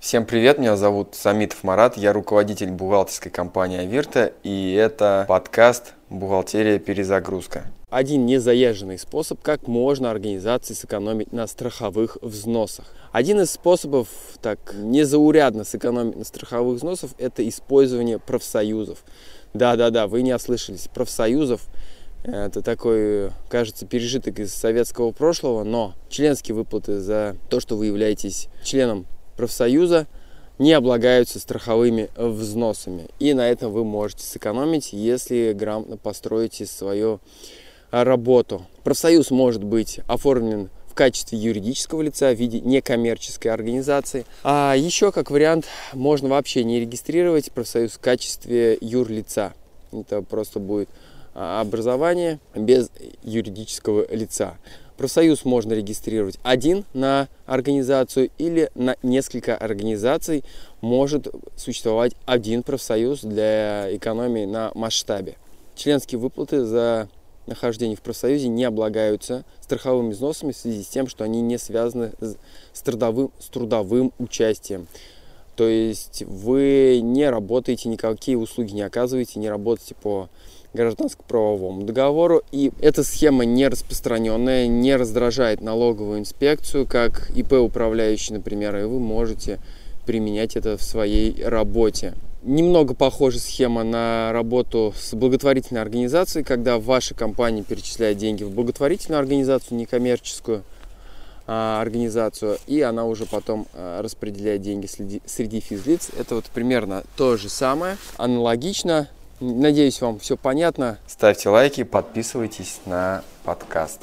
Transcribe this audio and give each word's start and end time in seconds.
Всем 0.00 0.24
привет, 0.24 0.56
меня 0.56 0.76
зовут 0.76 1.14
Самитов 1.14 1.62
Марат, 1.62 1.98
я 1.98 2.14
руководитель 2.14 2.70
бухгалтерской 2.70 3.30
компании 3.30 3.80
Авирта, 3.80 4.32
и 4.42 4.72
это 4.72 5.26
подкаст 5.28 5.92
«Бухгалтерия. 6.08 6.78
Перезагрузка». 6.78 7.66
Один 7.90 8.24
незаезженный 8.24 8.98
способ, 8.98 9.42
как 9.42 9.68
можно 9.68 10.10
организации 10.10 10.72
сэкономить 10.72 11.34
на 11.34 11.46
страховых 11.46 12.16
взносах. 12.22 12.86
Один 13.12 13.42
из 13.42 13.50
способов 13.50 14.08
так 14.40 14.72
незаурядно 14.74 15.64
сэкономить 15.64 16.16
на 16.16 16.24
страховых 16.24 16.76
взносах– 16.76 17.10
это 17.18 17.46
использование 17.46 18.18
профсоюзов. 18.18 19.04
Да-да-да, 19.52 20.06
вы 20.06 20.22
не 20.22 20.32
ослышались, 20.32 20.88
профсоюзов– 20.88 21.60
это 22.24 22.62
такой, 22.62 23.32
кажется, 23.50 23.84
пережиток 23.84 24.38
из 24.38 24.54
советского 24.54 25.12
прошлого, 25.12 25.62
но 25.62 25.92
членские 26.08 26.54
выплаты 26.54 27.00
за 27.00 27.36
то, 27.50 27.60
что 27.60 27.76
вы 27.76 27.86
являетесь 27.86 28.48
членом 28.64 29.06
профсоюза 29.40 30.06
не 30.58 30.74
облагаются 30.74 31.40
страховыми 31.40 32.10
взносами. 32.14 33.08
И 33.18 33.32
на 33.32 33.48
этом 33.48 33.72
вы 33.72 33.84
можете 33.84 34.22
сэкономить, 34.26 34.92
если 34.92 35.54
грамотно 35.54 35.96
построите 35.96 36.66
свою 36.66 37.20
работу. 37.90 38.66
Профсоюз 38.84 39.30
может 39.30 39.64
быть 39.64 40.00
оформлен 40.06 40.68
в 40.90 40.94
качестве 40.94 41.38
юридического 41.38 42.02
лица 42.02 42.34
в 42.34 42.38
виде 42.38 42.60
некоммерческой 42.60 43.50
организации. 43.50 44.26
А 44.44 44.74
еще 44.76 45.10
как 45.10 45.30
вариант 45.30 45.64
можно 45.94 46.28
вообще 46.28 46.62
не 46.62 46.78
регистрировать 46.78 47.50
профсоюз 47.52 47.92
в 47.92 47.98
качестве 47.98 48.76
юрлица. 48.82 49.54
Это 49.90 50.20
просто 50.20 50.58
будет 50.58 50.90
а, 51.34 51.62
образование 51.62 52.40
без 52.54 52.90
юридического 53.22 54.06
лица. 54.14 54.58
Профсоюз 55.00 55.46
можно 55.46 55.72
регистрировать 55.72 56.38
один 56.42 56.84
на 56.92 57.30
организацию 57.46 58.28
или 58.36 58.70
на 58.74 58.96
несколько 59.02 59.56
организаций. 59.56 60.44
Может 60.82 61.26
существовать 61.56 62.12
один 62.26 62.62
профсоюз 62.62 63.22
для 63.22 63.96
экономии 63.96 64.44
на 64.44 64.72
масштабе. 64.74 65.38
Членские 65.74 66.18
выплаты 66.18 66.66
за 66.66 67.08
нахождение 67.46 67.96
в 67.96 68.02
профсоюзе 68.02 68.48
не 68.48 68.64
облагаются 68.64 69.46
страховыми 69.62 70.10
взносами 70.10 70.52
в 70.52 70.56
связи 70.58 70.82
с 70.82 70.88
тем, 70.88 71.08
что 71.08 71.24
они 71.24 71.40
не 71.40 71.56
связаны 71.56 72.12
с 72.20 72.82
трудовым, 72.82 73.30
с 73.38 73.46
трудовым 73.46 74.12
участием. 74.18 74.86
То 75.60 75.68
есть 75.68 76.22
вы 76.26 77.00
не 77.02 77.28
работаете, 77.28 77.90
никакие 77.90 78.38
услуги 78.38 78.72
не 78.72 78.80
оказываете, 78.80 79.38
не 79.38 79.50
работаете 79.50 79.94
по 79.94 80.30
гражданско-правовому 80.72 81.82
договору. 81.82 82.40
И 82.50 82.72
эта 82.80 83.04
схема 83.04 83.44
не 83.44 83.68
распространенная, 83.68 84.68
не 84.68 84.96
раздражает 84.96 85.60
налоговую 85.60 86.20
инспекцию, 86.20 86.86
как 86.86 87.30
ИП 87.36 87.52
управляющий, 87.52 88.32
например, 88.32 88.74
и 88.74 88.84
вы 88.84 89.00
можете 89.00 89.60
применять 90.06 90.56
это 90.56 90.78
в 90.78 90.82
своей 90.82 91.44
работе. 91.44 92.14
Немного 92.42 92.94
похожа 92.94 93.38
схема 93.38 93.84
на 93.84 94.32
работу 94.32 94.94
с 94.96 95.12
благотворительной 95.12 95.82
организацией, 95.82 96.42
когда 96.42 96.78
ваша 96.78 97.14
компания 97.14 97.62
перечисляет 97.62 98.16
деньги 98.16 98.44
в 98.44 98.50
благотворительную 98.50 99.20
организацию, 99.20 99.76
некоммерческую 99.76 100.64
организацию, 101.50 102.58
и 102.66 102.80
она 102.80 103.04
уже 103.04 103.26
потом 103.26 103.66
а, 103.74 104.02
распределяет 104.02 104.62
деньги 104.62 104.86
среди 105.26 105.60
физлиц. 105.60 106.10
Это 106.18 106.36
вот 106.36 106.44
примерно 106.46 107.02
то 107.16 107.36
же 107.36 107.48
самое, 107.48 107.96
аналогично, 108.16 109.08
Надеюсь, 109.40 110.02
вам 110.02 110.18
все 110.18 110.36
понятно. 110.36 110.98
Ставьте 111.06 111.48
лайки, 111.48 111.82
подписывайтесь 111.82 112.78
на 112.84 113.24
подкаст. 113.42 114.02